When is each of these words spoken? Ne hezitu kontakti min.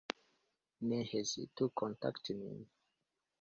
Ne 0.87 0.99
hezitu 1.09 1.63
kontakti 1.83 2.31
min. 2.39 2.57